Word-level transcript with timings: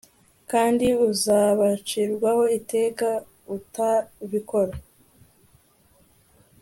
kandi 0.51 0.87
uzabacirwaho 1.09 2.43
iteka 2.57 3.09
utabikora 3.57 4.73